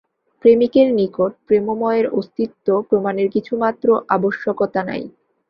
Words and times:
প্রেমিকের 0.45 0.87
নিকট 0.93 1.31
প্রেমময়ের 1.47 2.05
অস্তিত্ব-প্রমাণের 2.11 3.27
কিছুমাত্র 3.35 3.87
আবশ্যকতা 4.09 4.81
নাই। 4.83 5.03